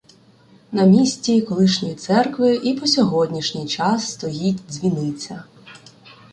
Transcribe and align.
На 0.71 0.85
місті 0.85 1.41
колишньої 1.41 1.95
церкви 1.95 2.55
і 2.63 2.79
по 2.79 2.87
сьогоднішній 2.87 3.67
час 3.67 4.11
стоїть 4.11 4.59
дзвіниця. 4.69 5.43